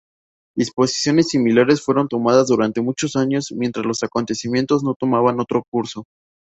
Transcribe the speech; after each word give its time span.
Disposiciones 0.57 1.29
similares 1.29 1.83
fueron 1.85 2.07
tomadas 2.07 2.47
durante 2.47 2.81
muchos 2.81 3.15
años 3.15 3.51
mientras 3.55 3.85
los 3.85 4.01
acontecimientos 4.01 4.81
no 4.83 4.95
tomaban 4.95 5.39
otro 5.39 5.61
curso. 5.69 6.05